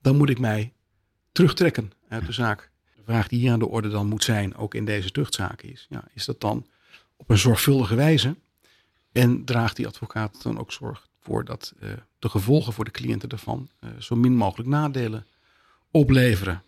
[0.00, 0.72] dan moet ik mij
[1.32, 2.70] terugtrekken uit de zaak.
[2.96, 5.86] De vraag die hier aan de orde dan moet zijn, ook in deze tuchtzaken, is:
[5.88, 6.66] ja, is dat dan
[7.16, 8.36] op een zorgvuldige wijze?
[9.12, 13.28] En draagt die advocaat dan ook zorg voor dat eh, de gevolgen voor de cliënten
[13.28, 15.26] daarvan eh, zo min mogelijk nadelen
[15.90, 16.62] opleveren?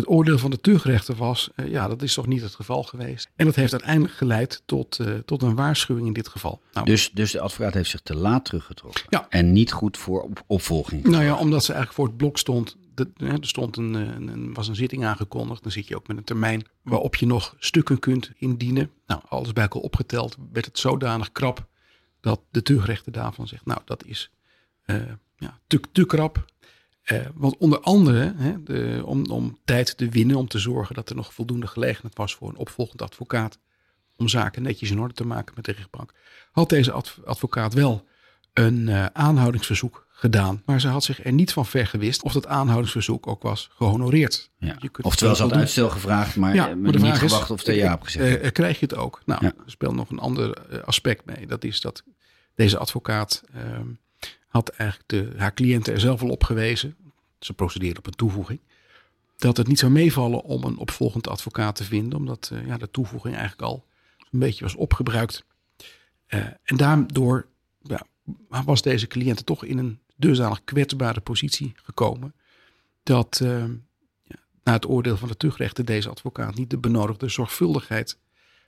[0.00, 3.28] Het oordeel van de tuchtrechter was, eh, ja, dat is toch niet het geval geweest.
[3.36, 6.60] En dat heeft uiteindelijk geleid tot, eh, tot een waarschuwing in dit geval.
[6.72, 9.02] Nou, dus, dus de advocaat heeft zich te laat teruggetrokken.
[9.08, 9.26] Ja.
[9.28, 11.04] En niet goed voor op, opvolging.
[11.04, 12.76] Nou ja, omdat ze eigenlijk voor het blok stond.
[12.94, 15.62] De, er stond een, eh, een, een- was een zitting aangekondigd.
[15.62, 18.90] Dan zit je ook met een termijn waarop je nog stukken kunt indienen.
[19.06, 21.66] Nou, alles bij elkaar opgeteld werd het zodanig krap
[22.20, 24.30] dat de tuchtrechter daarvan zegt, nou, dat is
[24.84, 24.96] eh,
[25.36, 26.44] ja, te, te krap.
[27.10, 31.10] Eh, want onder andere, hè, de, om, om tijd te winnen, om te zorgen dat
[31.10, 33.58] er nog voldoende gelegenheid was voor een opvolgend advocaat
[34.16, 36.12] om zaken netjes in orde te maken met de rechtbank,
[36.52, 38.06] had deze adv- advocaat wel
[38.52, 40.62] een eh, aanhoudingsverzoek gedaan.
[40.66, 44.50] Maar ze had zich er niet van vergewist of dat aanhoudingsverzoek ook was gehonoreerd.
[44.58, 44.76] Ja.
[44.78, 47.50] Je kunt Oftewel, ze had uitstel gevraagd, maar, ja, eh, maar de niet is, gewacht
[47.50, 48.52] of de ja hebt gezegd.
[48.52, 49.22] krijg je het ook?
[49.26, 49.52] Nou, Ja.
[49.64, 51.46] er speelt nog een ander aspect mee.
[51.46, 52.02] Dat is dat
[52.54, 53.86] deze advocaat ehm,
[54.46, 56.96] had eigenlijk de, haar cliënten er zelf al op gewezen.
[57.40, 58.60] Ze procedeerde op een toevoeging.
[59.36, 62.18] Dat het niet zou meevallen om een opvolgend advocaat te vinden.
[62.18, 63.86] Omdat eh, ja, de toevoeging eigenlijk al
[64.30, 65.44] een beetje was opgebruikt.
[66.26, 67.46] Eh, en daardoor
[67.82, 68.06] ja,
[68.48, 72.34] was deze cliënt toch in een dusdanig kwetsbare positie gekomen.
[73.02, 73.40] Dat
[74.22, 78.18] ja, na het oordeel van de tuchtrechter deze advocaat niet de benodigde zorgvuldigheid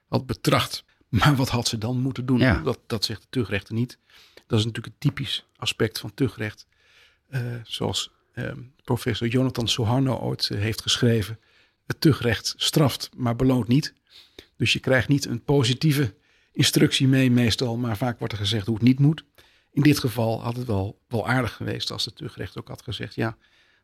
[0.09, 0.85] had betracht.
[1.09, 2.39] Maar wat had ze dan moeten doen?
[2.39, 2.61] Ja.
[2.61, 3.99] Dat, dat zegt de tuchtrechter niet.
[4.47, 6.67] Dat is natuurlijk een typisch aspect van tuchtrecht.
[7.63, 8.11] Zoals
[8.85, 11.39] professor Jonathan Soharno ooit eh, heeft geschreven.
[11.87, 13.95] het tuchtrecht straft, maar beloont niet.
[14.57, 16.15] Dus je krijgt niet een positieve
[16.53, 19.25] instructie mee meestal, maar vaak wordt er gezegd hoe het niet moet.
[19.73, 23.15] In dit geval had het wel, wel aardig geweest als het tuchtrecht ook had gezegd,
[23.15, 23.37] ja,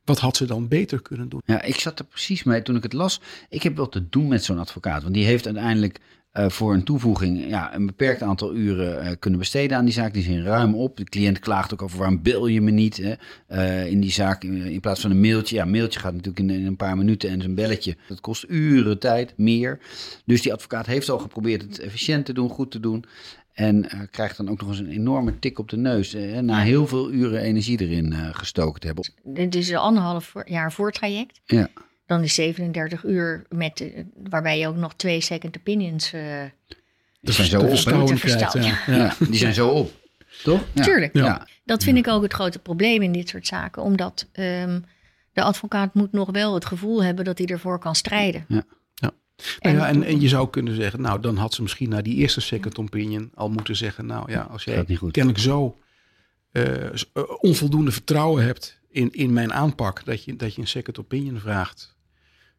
[0.05, 1.43] wat had ze dan beter kunnen doen?
[1.45, 3.21] Ja, ik zat er precies mee toen ik het las.
[3.49, 5.03] Ik heb wel te doen met zo'n advocaat.
[5.03, 6.01] Want die heeft uiteindelijk
[6.47, 10.13] voor een toevoeging ja, een beperkt aantal uren uh, kunnen besteden aan die zaak.
[10.13, 10.97] Die zijn ruim op.
[10.97, 13.15] De cliënt klaagt ook over waarom bel je me niet hè?
[13.49, 15.57] Uh, in die zaak in, plaats van een mailtje.
[15.57, 17.97] Ja, een mailtje gaat natuurlijk in, in, een paar minuten en zo'n belletje.
[18.09, 19.79] Dat kost uren tijd, meer.
[20.25, 23.05] Dus die advocaat heeft al geprobeerd het efficiënt te doen, goed te doen.
[23.53, 26.15] En uh, krijgt dan ook nog eens een enorme tik op de neus.
[26.15, 29.13] Uh, na heel veel uren energie erin uh, gestoken te hebben.
[29.23, 31.41] Dit is een anderhalf jaar voortraject.
[31.45, 31.69] Ja.
[32.09, 33.93] Dan is 37 uur met,
[34.29, 36.11] waarbij je ook nog twee second opinions.
[37.21, 37.77] die zijn zo op.
[38.53, 38.79] Ja.
[38.87, 39.15] Ja.
[39.29, 39.91] die zijn zo op.
[40.43, 40.65] Toch?
[40.73, 40.83] Ja.
[40.83, 41.17] Tuurlijk.
[41.17, 41.47] Ja.
[41.65, 43.83] Dat vind ik ook het grote probleem in dit soort zaken.
[43.83, 44.85] Omdat um,
[45.33, 48.45] de advocaat moet nog wel het gevoel hebben dat hij ervoor kan strijden.
[48.49, 48.65] Ja.
[49.61, 52.15] Nou ja, en, en je zou kunnen zeggen, nou dan had ze misschien na die
[52.15, 55.77] eerste second opinion al moeten zeggen, nou ja, als jij kennelijk zo
[56.53, 56.65] uh,
[57.41, 61.97] onvoldoende vertrouwen hebt in, in mijn aanpak, dat je, dat je een second opinion vraagt,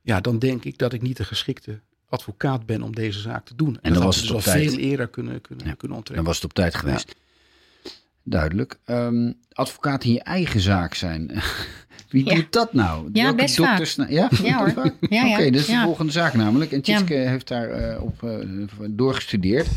[0.01, 3.55] ja, dan denk ik dat ik niet de geschikte advocaat ben om deze zaak te
[3.55, 3.75] doen.
[3.75, 4.69] En, en dan was het dus al tijd.
[4.69, 6.15] veel eerder kunnen, kunnen, ja, kunnen onttrekken.
[6.15, 7.07] Dan was het op tijd geweest.
[7.07, 7.27] Ja.
[8.23, 8.79] Duidelijk.
[8.85, 11.31] Um, advocaat in je eigen zaak zijn.
[12.09, 12.35] Wie ja.
[12.35, 13.09] doet dat nou?
[13.13, 14.09] Ja, best dokters, vaak.
[14.09, 14.67] Ja, ja hoor.
[14.69, 16.71] Oké, ja, okay, dat is de volgende zaak namelijk.
[16.71, 19.67] En Tjitske heeft daar uh, op uh, doorgestudeerd.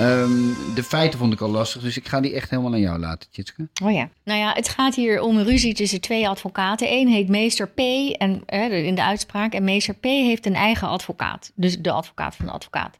[0.00, 2.98] Um, de feiten vond ik al lastig, dus ik ga die echt helemaal aan jou
[2.98, 3.68] laten, Tjitske.
[3.82, 4.08] Oh ja.
[4.24, 6.92] Nou ja, het gaat hier om een ruzie tussen twee advocaten.
[6.92, 9.52] Eén heet meester P en, in de uitspraak.
[9.52, 11.52] En meester P heeft een eigen advocaat.
[11.54, 12.98] Dus de advocaat van de advocaat.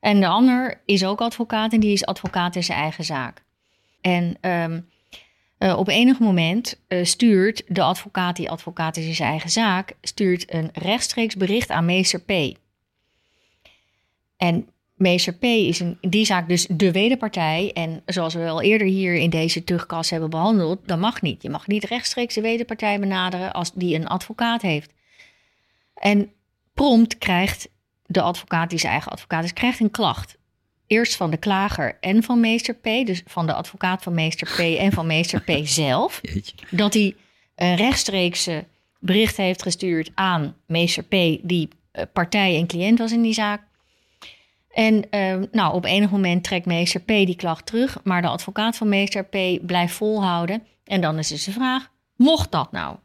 [0.00, 3.42] En de ander is ook advocaat en die is advocaat in zijn eigen zaak.
[4.00, 4.36] En...
[4.40, 4.88] Um,
[5.58, 9.92] uh, op enig moment uh, stuurt de advocaat, die advocaat is in zijn eigen zaak,
[10.02, 12.56] stuurt een rechtstreeks bericht aan meester P.
[14.36, 17.70] En meester P is in die zaak dus de wederpartij.
[17.74, 21.42] En zoals we al eerder hier in deze terugkast hebben behandeld, dat mag niet.
[21.42, 24.92] Je mag niet rechtstreeks de wederpartij benaderen als die een advocaat heeft.
[25.94, 26.32] En
[26.74, 27.68] prompt krijgt
[28.06, 30.38] de advocaat, die zijn eigen advocaat is, krijgt een klacht
[30.86, 34.58] eerst van de klager en van meester P, dus van de advocaat van meester P
[34.78, 36.56] en van meester P zelf, Jeetje.
[36.70, 37.14] dat hij
[37.54, 38.64] een rechtstreekse
[38.98, 41.10] bericht heeft gestuurd aan meester P,
[41.42, 41.68] die
[42.12, 43.62] partij en cliënt was in die zaak.
[44.78, 48.76] En uh, nou, op enig moment trekt meester P die klacht terug, maar de advocaat
[48.76, 50.62] van meester P blijft volhouden.
[50.84, 52.96] En dan is dus de vraag, mocht dat nou?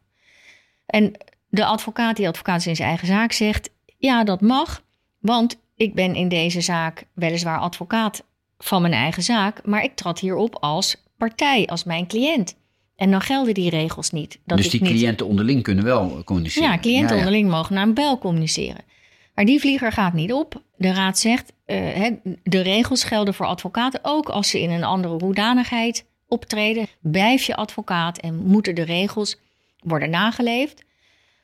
[0.85, 1.11] En
[1.49, 4.83] de advocaat, die advocaat in zijn eigen zaak, zegt, ja, dat mag,
[5.19, 8.23] want ik ben in deze zaak weliswaar advocaat
[8.57, 12.55] van mijn eigen zaak, maar ik trad hierop als partij, als mijn cliënt.
[12.95, 14.39] En dan gelden die regels niet.
[14.45, 14.91] Dat dus die niet...
[14.91, 16.69] cliënten onderling kunnen wel communiceren?
[16.69, 17.19] Ja, cliënten ja, ja.
[17.19, 18.83] onderling mogen naar een bel communiceren.
[19.35, 20.61] Maar die vlieger gaat niet op.
[20.77, 22.11] De raad zegt, he,
[22.43, 26.87] de regels gelden voor advocaten ook als ze in een andere hoedanigheid optreden.
[26.99, 29.37] Blijf je advocaat en moeten de regels
[29.79, 30.83] worden nageleefd.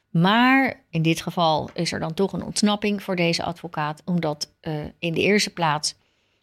[0.10, 4.74] Maar in dit geval is er dan toch een ontsnapping voor deze advocaat, omdat uh,
[5.00, 5.96] in de eerste plaats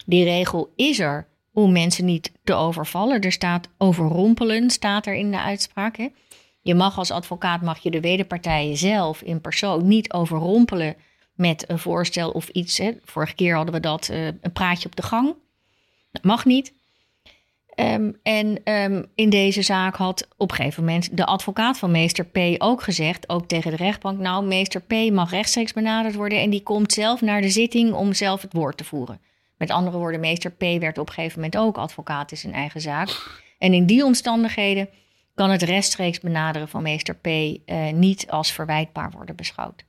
[0.07, 3.21] die regel is er om mensen niet te overvallen.
[3.21, 5.97] Er staat overrompelen, staat er in de uitspraak.
[5.97, 6.09] Hè?
[6.61, 10.97] Je mag als advocaat mag je de wederpartijen zelf in persoon niet overrompelen
[11.37, 12.81] met een voorstel of iets.
[13.05, 15.35] Vorige keer hadden we dat uh, een praatje op de gang.
[16.13, 16.73] Dat mag niet.
[17.81, 22.25] Um, en um, in deze zaak had op een gegeven moment de advocaat van meester
[22.25, 26.51] P ook gezegd, ook tegen de rechtbank, nou, meester P mag rechtstreeks benaderd worden en
[26.51, 29.21] die komt zelf naar de zitting om zelf het woord te voeren.
[29.57, 32.81] Met andere woorden, meester P werd op een gegeven moment ook advocaat in zijn eigen
[32.81, 33.41] zaak.
[33.59, 34.89] En in die omstandigheden
[35.35, 39.85] kan het rechtstreeks benaderen van meester P uh, niet als verwijtbaar worden beschouwd.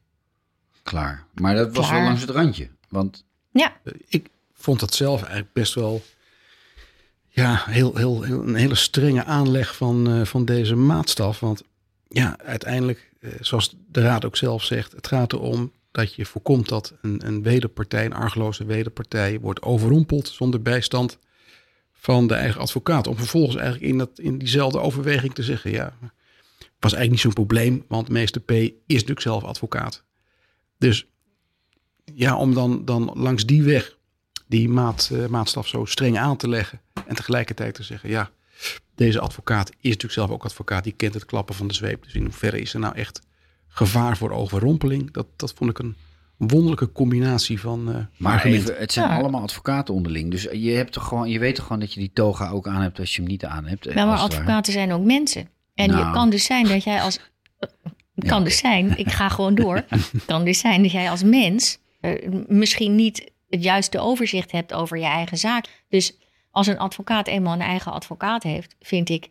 [0.88, 1.26] Klaar.
[1.34, 1.98] Maar dat was Klaar.
[2.00, 2.70] wel langs het randje.
[2.90, 6.04] Want Ja, Ik vond dat zelf eigenlijk best wel
[7.30, 11.40] ja, heel, heel, heel, een hele strenge aanleg van, uh, van deze maatstaf.
[11.40, 11.64] Want
[12.08, 16.70] ja, uiteindelijk, uh, zoals de raad ook zelf zegt, het gaat erom dat je voorkomt
[16.70, 21.18] dat een, een wederpartij, een argeloze wederpartij, wordt overrompeld zonder bijstand
[21.94, 23.08] van de eigen advocaat.
[23.08, 25.98] Om vervolgens eigenlijk in, dat, in diezelfde overweging te zeggen, ja,
[26.80, 30.06] was eigenlijk niet zo'n probleem, want meester P is natuurlijk zelf advocaat.
[30.78, 31.08] Dus
[32.14, 33.98] ja, om dan, dan langs die weg
[34.48, 38.30] die maat, uh, maatstaf zo streng aan te leggen en tegelijkertijd te zeggen, ja,
[38.96, 42.04] deze advocaat is natuurlijk zelf ook advocaat, die kent het klappen van de zweep.
[42.04, 43.22] Dus in hoeverre is er nou echt
[43.68, 45.12] gevaar voor overrompeling?
[45.12, 45.96] Dat, dat vond ik een
[46.38, 47.90] wonderlijke combinatie van.
[47.90, 49.18] Uh, maar even, het zijn ja.
[49.18, 50.32] allemaal advocaten onderling.
[50.32, 52.82] Dus je, hebt toch gewoon, je weet toch gewoon dat je die toga ook aan
[52.82, 53.84] hebt als je hem niet aan hebt.
[53.84, 55.50] Ja, maar advocaten zijn ook mensen.
[55.74, 56.04] En nou.
[56.04, 57.20] het kan dus zijn dat jij als
[58.18, 59.76] Het kan dus zijn, ik ga gewoon door.
[59.90, 62.12] Het kan dus zijn dat jij als mens eh,
[62.48, 65.66] misschien niet het juiste overzicht hebt over je eigen zaak.
[65.90, 66.18] Dus
[66.52, 69.28] als een advocaat eenmaal een eigen advocaat heeft, vind ik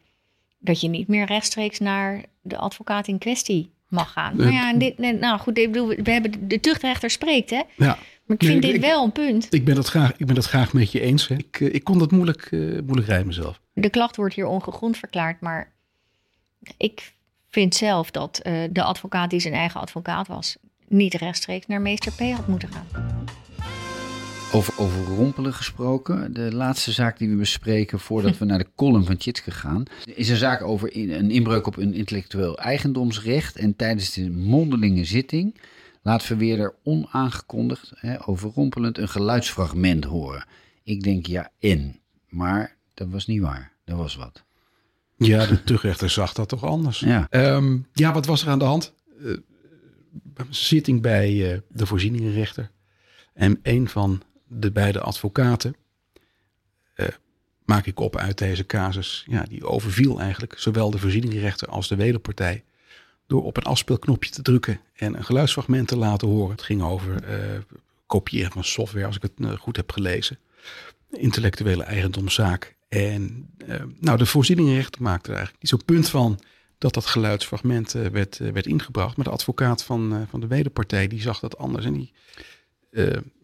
[0.58, 4.36] dat je niet meer rechtstreeks naar de advocaat in kwestie mag gaan.
[4.36, 7.62] Nou ja, dit, nou goed, ik bedoel, we hebben de, tuchtrechter spreekt, hè?
[7.76, 7.98] Ja.
[8.26, 9.46] Maar ik vind Nee, dit ik- wel een punt.
[9.50, 11.28] Ik ben dat graag, ik ben dat graag met je eens.
[11.28, 11.34] Hè.
[11.34, 13.60] Ik, eh, ik kon dat moeilijk, eh, moeilijk rijden mezelf.
[13.72, 15.72] De klacht wordt hier ongegrond verklaard, maar
[16.76, 17.12] ik
[17.56, 20.56] vind zelf dat eh, de advocaat die zijn eigen advocaat was,
[20.88, 22.86] niet rechtstreeks naar meester P had moeten gaan.
[24.52, 26.32] Over overrompelen gesproken.
[26.34, 29.82] De laatste zaak die we bespreken voordat we naar de column van Tjitske gaan.
[30.04, 33.56] Is een zaak over in- een inbreuk op een intellectueel eigendomsrecht.
[33.56, 35.60] En tijdens de mondelinge zitting
[36.02, 40.44] laat verweerder onaangekondigd, hè, overrompelend, een geluidsfragment horen.
[40.82, 42.00] Ik denk ja en.
[42.28, 43.72] Maar dat was niet waar.
[43.84, 44.44] Dat was wat.
[45.16, 47.00] Ja, de tuchtrechter zag dat toch anders.
[47.00, 47.26] Ja.
[47.30, 48.94] Ehm, ja, wat was er aan de hand?
[49.18, 49.44] Een
[50.48, 52.70] zitting bij eh, de voorzieningenrechter.
[53.34, 55.76] En een van de beide advocaten,
[56.94, 57.06] eh,
[57.64, 61.96] maak ik op uit deze casus, ja, die overviel eigenlijk zowel de voorzieningenrechter als de
[61.96, 62.64] wederpartij.
[63.26, 66.50] Door op een afspeelknopje te drukken en een geluidsfragment te laten horen.
[66.50, 67.24] Het ging over
[68.06, 70.38] kopiëren van software, als ik het goed heb gelezen.
[71.10, 72.75] Intellectuele eigendomszaak.
[73.04, 76.40] En eh, nou, de voorzieningenrechter maakte er eigenlijk niet zo'n punt van
[76.78, 79.16] dat dat geluidsfragment eh, werd, eh, werd ingebracht.
[79.16, 81.84] Maar de advocaat van, van de wederpartij die zag dat anders.
[81.84, 82.12] En die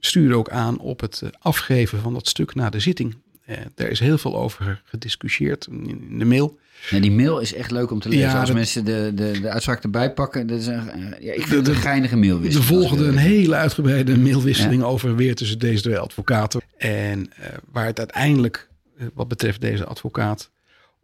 [0.01, 3.17] stuurde ook aan op het afgeven van dat stuk na de zitting.
[3.45, 6.59] Eh, daar is heel veel over gediscussieerd in, de mail.
[6.91, 8.25] Ja, die mail is echt leuk om te lezen.
[8.29, 10.47] Ja, Als dat- mensen de, de, de uitspraak erbij pakken.
[10.47, 10.85] Dat is een,
[11.21, 12.71] ja, ik vind De- het een geinige mailwisseling.
[12.71, 16.61] Er volgde een hele uitgebreide mailwisseling over weer tussen deze twee advocaten.
[16.77, 17.31] En
[17.73, 18.69] waar het uiteindelijk,
[19.15, 20.51] wat betreft deze advocaat,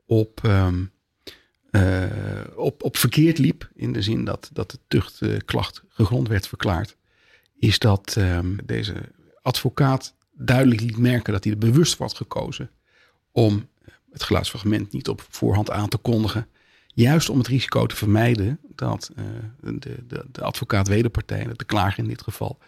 [0.06, 0.84] op, ehm,
[1.70, 2.04] eh,
[2.56, 3.70] op, op verkeerd liep.
[3.74, 6.96] In de zin dat, dat de tuchtklacht gegrond werd verklaard.
[7.58, 8.94] Is dat ehm, deze
[9.42, 12.70] advocaat duidelijk liet merken dat hij er bewust was gekozen
[13.32, 13.68] om
[14.10, 16.46] het geluidsfragment niet op voorhand aan te kondigen.
[16.86, 19.24] Juist om het risico te vermijden dat eh,
[19.60, 22.58] de, de, de advocaat wederpartij, de klager in dit geval,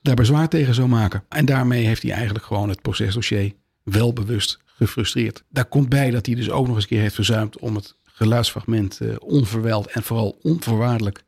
[0.00, 1.24] daar bezwaar tegen zou maken.
[1.28, 5.44] En daarmee heeft hij eigenlijk gewoon het procesdossier wel bewust gefrustreerd.
[5.48, 7.96] Daar komt bij dat hij dus ook nog eens een keer heeft verzuimd om het
[8.04, 11.24] geluidsfragment eh, onverwijld en vooral onvoorwaardelijk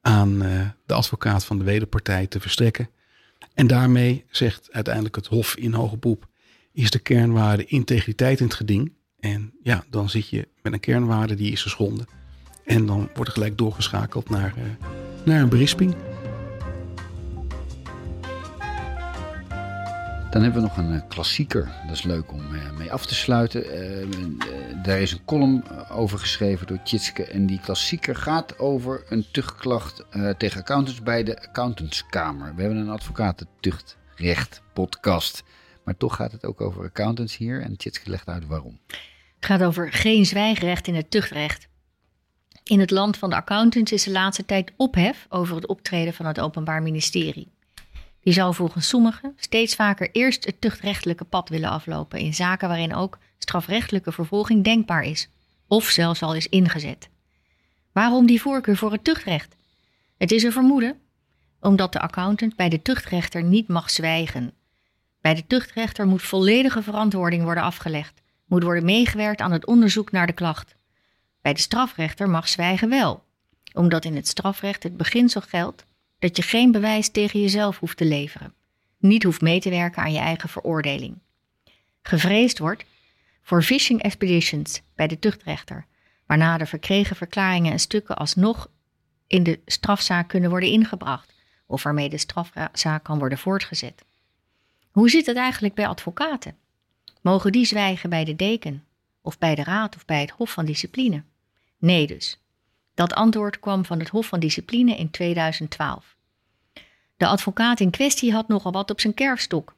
[0.00, 2.90] aan eh, de advocaat van de wederpartij te verstrekken.
[3.54, 6.28] En daarmee zegt uiteindelijk het Hof in hoge beroep,
[6.72, 8.92] is de kernwaarde integriteit in het geding.
[9.20, 12.06] En ja, dan zit je met een kernwaarde die is geschonden.
[12.64, 14.86] En dan wordt er gelijk doorgeschakeld naar, eh,
[15.24, 15.94] naar een berisping.
[20.30, 21.70] Dan hebben we nog een eh, klassieker.
[21.86, 23.64] Dat is leuk om eh, mee af te sluiten.
[23.72, 24.06] Eh,
[24.82, 27.24] daar is een column over geschreven door Tjitske.
[27.24, 30.04] En die klassieker gaat over een tuchtklacht
[30.38, 32.54] tegen accountants bij de accountantskamer.
[32.54, 35.42] We hebben een advocatentuchtrecht podcast.
[35.84, 37.62] Maar toch gaat het ook over accountants hier.
[37.62, 38.80] En Tjitske legt uit waarom.
[39.36, 41.68] Het gaat over geen zwijgrecht in het tuchtrecht.
[42.64, 46.26] In het land van de accountants is de laatste tijd ophef over het optreden van
[46.26, 47.48] het Openbaar Ministerie.
[48.22, 52.94] Die zou volgens sommigen steeds vaker eerst het tuchtrechtelijke pad willen aflopen in zaken waarin
[52.94, 55.28] ook strafrechtelijke vervolging denkbaar is,
[55.66, 57.08] of zelfs al is ingezet.
[57.92, 59.56] Waarom die voorkeur voor het tuchtrecht?
[60.18, 60.98] Het is een vermoeden,
[61.60, 64.52] omdat de accountant bij de tuchtrechter niet mag zwijgen.
[65.20, 70.26] Bij de tuchtrechter moet volledige verantwoording worden afgelegd moet worden meegewerkt aan het onderzoek naar
[70.26, 70.74] de klacht.
[71.42, 73.24] Bij de strafrechter mag zwijgen wel,
[73.72, 75.86] omdat in het strafrecht het beginsel geldt
[76.20, 78.54] dat je geen bewijs tegen jezelf hoeft te leveren,
[78.98, 81.18] niet hoeft mee te werken aan je eigen veroordeling.
[82.02, 82.84] Gevreesd wordt
[83.42, 85.86] voor fishing expeditions bij de tuchtrechter,
[86.26, 88.70] waarna de verkregen verklaringen en stukken alsnog
[89.26, 91.32] in de strafzaak kunnen worden ingebracht
[91.66, 94.04] of waarmee de strafzaak kan worden voortgezet.
[94.90, 96.56] Hoe zit het eigenlijk bij advocaten?
[97.20, 98.84] Mogen die zwijgen bij de deken,
[99.20, 101.22] of bij de raad of bij het Hof van Discipline?
[101.78, 102.39] Nee dus.
[103.00, 106.16] Dat antwoord kwam van het Hof van Discipline in 2012.
[107.16, 109.74] De advocaat in kwestie had nogal wat op zijn kerfstok.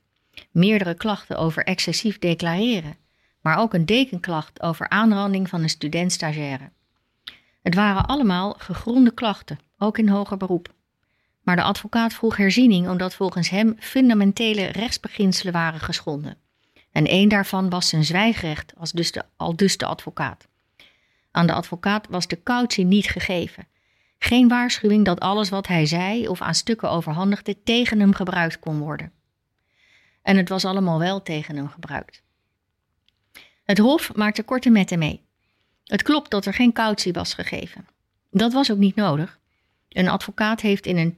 [0.51, 2.97] Meerdere klachten over excessief declareren,
[3.41, 6.71] maar ook een dekenklacht over aanranding van een student-stagiaire.
[7.63, 10.73] Het waren allemaal gegronde klachten, ook in hoger beroep.
[11.43, 16.37] Maar de advocaat vroeg herziening omdat volgens hem fundamentele rechtsbeginselen waren geschonden.
[16.93, 20.51] En één daarvan was zijn zwijgrecht, als dus de, al dus de advocaat.
[21.33, 23.67] Aan de advocaat was de cautie niet gegeven.
[24.19, 28.79] Geen waarschuwing dat alles wat hij zei of aan stukken overhandigde tegen hem gebruikt kon
[28.79, 29.13] worden.
[30.23, 32.23] En het was allemaal wel tegen hem gebruikt.
[33.65, 35.25] Het Hof maakte korte metten mee.
[35.85, 37.87] Het klopt dat er geen cautie was gegeven.
[38.31, 39.41] Dat was ook niet nodig,
[39.89, 41.17] Een advocaat heeft in een,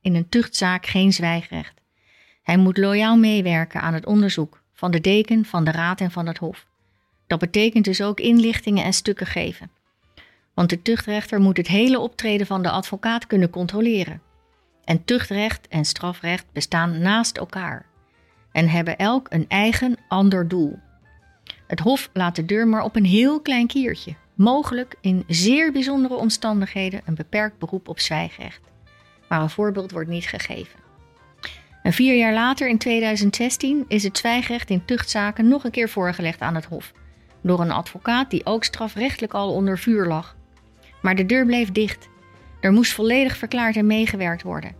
[0.00, 1.80] in een tuchtzaak geen zwijgrecht.
[2.42, 6.26] Hij moet loyaal meewerken aan het onderzoek van de deken, van de raad en van
[6.26, 6.66] het hof.
[7.32, 9.70] Dat betekent dus ook inlichtingen en stukken geven.
[10.54, 14.22] Want de tuchtrechter moet het hele optreden van de advocaat kunnen controleren.
[14.84, 17.86] En tuchtrecht en strafrecht bestaan naast elkaar
[18.50, 20.78] en hebben elk een eigen ander doel.
[21.66, 26.14] Het Hof laat de deur maar op een heel klein kiertje, mogelijk in zeer bijzondere
[26.14, 28.60] omstandigheden een beperkt beroep op zwijgrecht.
[29.28, 30.78] Maar een voorbeeld wordt niet gegeven.
[31.82, 36.40] En vier jaar later, in 2016, is het zwijgrecht in tuchtzaken nog een keer voorgelegd
[36.40, 36.92] aan het Hof.
[37.42, 40.36] Door een advocaat die ook strafrechtelijk al onder vuur lag.
[41.02, 42.08] Maar de deur bleef dicht.
[42.60, 44.74] Er moest volledig verklaard en meegewerkt worden.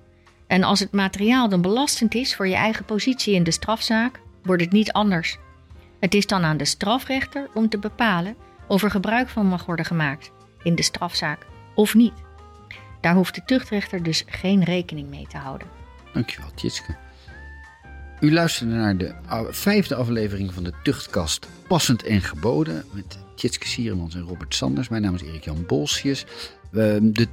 [0.47, 4.63] En als het materiaal dan belastend is voor je eigen positie in de strafzaak, wordt
[4.63, 5.39] het niet anders.
[6.01, 9.85] Het is dan aan de strafrechter om te bepalen of er gebruik van mag worden
[9.85, 10.31] gemaakt
[10.63, 12.15] in de strafzaak of niet.
[13.01, 15.69] Daar hoeft de tuchtrechter dus geen rekening mee te houden.
[16.13, 16.97] Dankjewel, Tjitske.
[18.23, 19.15] U luisterde naar de
[19.51, 24.89] vijfde aflevering van de Tuchtkast Passend en Geboden met Tjitske Sieremans en Robert Sanders.
[24.89, 26.25] Mijn naam is Erik-Jan Bolsjes.
[26.73, 27.27] Ehm, de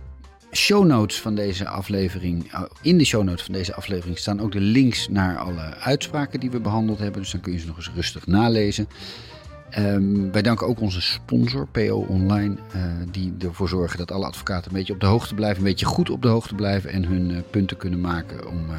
[0.51, 4.59] show notes van deze aflevering, in de show notes van deze aflevering staan ook de
[4.59, 7.21] links naar alle uitspraken die we behandeld hebben.
[7.21, 8.87] Dus dan kun je ze nog eens rustig nalezen.
[9.69, 14.71] Ehm, wij danken ook onze sponsor, PO Online, eh, die ervoor zorgen dat alle advocaten
[14.71, 17.31] een beetje op de hoogte blijven, een beetje goed op de hoogte blijven en hun
[17.31, 18.77] eh, punten kunnen maken om eh,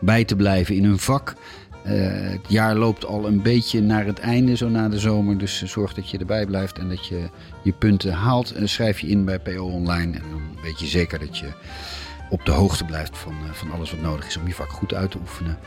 [0.00, 1.34] bij te blijven in hun vak.
[1.82, 5.38] Het jaar loopt al een beetje naar het einde, zo na de zomer.
[5.38, 7.28] Dus zorg dat je erbij blijft en dat je
[7.62, 8.52] je punten haalt.
[8.52, 11.46] En schrijf je in bij PO Online en dan weet je zeker dat je
[12.30, 15.10] op de hoogte blijft van, van alles wat nodig is om je vak goed uit
[15.10, 15.58] te oefenen.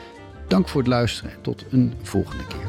[0.47, 2.67] Dank voor het luisteren en tot een volgende keer.